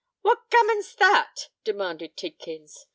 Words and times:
"What 0.23 0.49
gammon's 0.49 0.95
that?" 0.95 1.49
demanded 1.63 2.17
Tidkins. 2.17 2.87